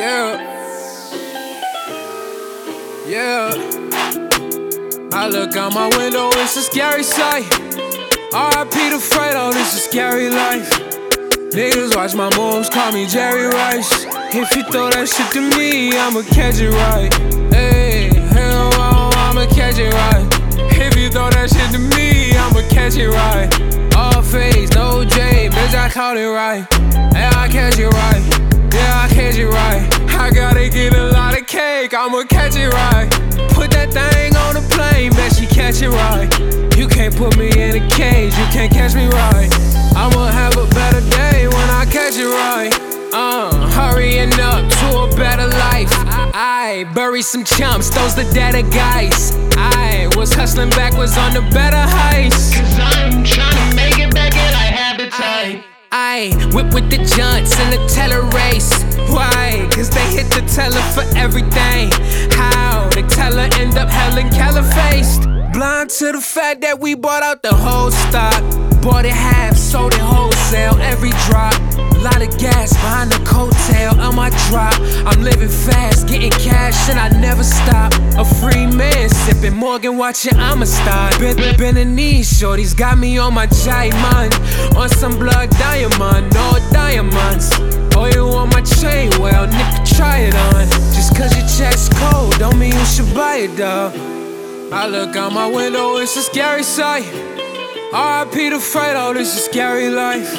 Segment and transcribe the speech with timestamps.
[0.00, 0.32] yeah.
[3.06, 3.50] Yeah.
[5.12, 7.44] I look out my window, it's a scary sight.
[8.32, 10.70] RIP to Fredo, oh, this is scary life.
[11.52, 14.06] Niggas watch my moves, call me Jerry Rice.
[14.32, 17.12] If you throw that shit to me, I'ma catch it right.
[17.52, 20.26] Hey, hell, oh, I'ma catch it right.
[20.80, 23.50] If you throw that shit to me, I'ma catch it right.
[23.96, 26.66] All face, no J, bitch, I caught it right.
[27.12, 28.40] Yeah, I catch it right.
[28.72, 30.10] Yeah, I catch it right.
[30.18, 33.08] I gotta get a lot of cake, I'ma catch it right.
[33.54, 36.28] Put that thing on the plane, bet she catch it right.
[36.76, 39.48] You can't put me in a cage, you can't catch me right.
[39.94, 42.72] I'ma have a better day when I catch it right.
[43.12, 45.90] Uh, hurrying up to a better life.
[46.34, 49.36] I bury some chumps, those the deader guys.
[49.56, 52.49] I was hustling backwards on the better heights.
[56.72, 58.70] With the junts in the teller race.
[59.10, 59.68] Why?
[59.72, 61.90] Cause they hit the teller for everything.
[62.32, 62.88] How?
[62.90, 65.22] The teller end up Helen Keller faced.
[65.52, 68.42] Blind to the fact that we bought out the whole stock.
[68.82, 71.54] Bought it half, sold it wholesale, every drop.
[72.00, 74.72] Lot of gas behind the coattail on my drop.
[75.04, 77.92] I'm living fast, getting cash, and I never stop.
[78.16, 81.10] A free man sipping Morgan, watching I'm a star.
[81.18, 84.32] Been, been in these shorties, got me on my diamond.
[84.76, 86.32] On some blood diamond,
[93.22, 97.04] I look out my window, it's a scary sight.
[97.04, 100.38] RIP the Fredo, oh, this is scary life.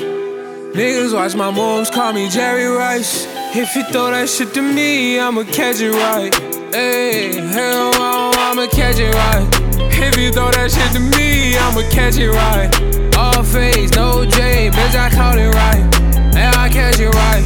[0.74, 3.28] Niggas watch my moves, call me Jerry Rice.
[3.56, 6.34] If you throw that shit to me, I'ma catch it right.
[6.74, 9.48] Hey, hell, I'ma catch it right.
[9.94, 13.16] If you throw that shit to me, I'ma catch it right.
[13.16, 16.34] All face, no J, bitch, I caught it right.
[16.34, 17.44] Yeah, I catch it right.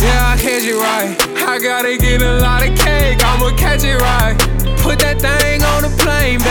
[0.00, 1.14] Yeah, I catch it right.
[1.46, 4.47] I gotta get a lot of cake, I'ma catch it right.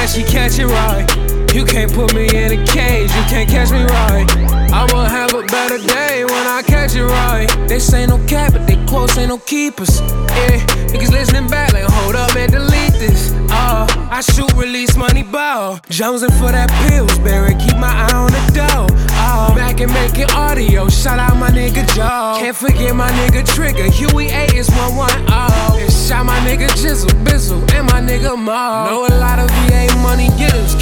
[0.07, 1.05] She catch it right.
[1.53, 4.27] You can't put me in a cage, you can't catch me right.
[4.71, 7.47] I'ma have a better day when I catch it right.
[7.67, 9.99] They say no cap, but they quotes ain't no keepers.
[9.99, 10.59] Yeah,
[10.91, 13.33] niggas listening back like, hold up and delete this.
[13.49, 15.79] Oh, I shoot, release money ball.
[15.89, 18.87] Jonesing for that Pillsbury, keep my eye on the dough.
[19.19, 22.37] Oh, back and making audio, shout out my nigga Joe.
[22.39, 25.81] Can't forget my nigga Trigger, Huey A is 110.
[25.81, 28.85] And shout my nigga Jizzle, Bizzle, and my nigga Mo.
[28.85, 29.49] Know a lot of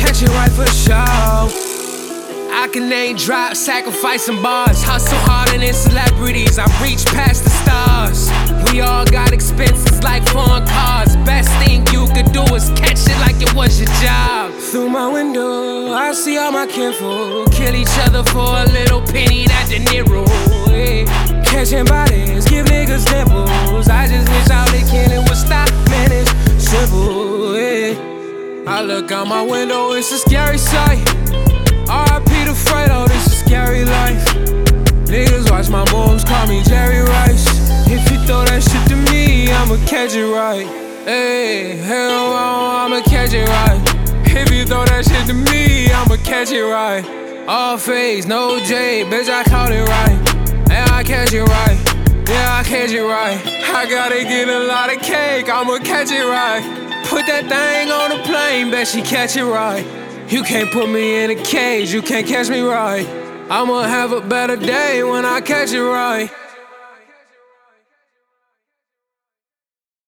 [0.06, 0.96] catch it right for sure.
[2.54, 4.84] I can name drop, sacrificing bars.
[4.84, 6.58] Hustle harder than celebrities.
[6.60, 8.30] I reach past the stars.
[8.72, 11.16] We all got expenses like foreign cars.
[11.26, 14.54] Best thing you could do is catch it like it was your job.
[14.54, 19.48] Through my window, I see all my kinfolk kill each other for a little penny
[19.48, 20.26] that De Niro.
[20.70, 21.44] Yeah.
[21.44, 23.90] Catching bodies, give niggas nipples.
[23.90, 26.12] I just wish all they killing would stop, man.
[26.12, 26.32] It's
[26.70, 27.25] simple.
[28.68, 30.98] I look out my window, it's a scary sight.
[31.86, 34.26] RIP the Fredo, oh, this is scary life.
[35.06, 37.46] Niggas watch my moves, call me Jerry Rice.
[37.88, 40.66] If you throw that shit to me, I'ma catch it right.
[41.06, 43.80] Hey, hell, I'ma catch it right.
[44.26, 47.06] If you throw that shit to me, I'ma catch it right.
[47.48, 50.68] All face, no J, bitch, I caught it right.
[50.70, 51.78] Yeah, I catch it right.
[52.28, 53.40] Yeah, I catch it right.
[53.46, 56.86] I gotta get a lot of cake, I'ma catch it right.
[57.16, 59.86] Put that thing on the plane, bet she catch it right.
[60.30, 63.08] You can't put me in a cage, you can't catch me right.
[63.50, 66.30] I'ma have a better day when I catch it right.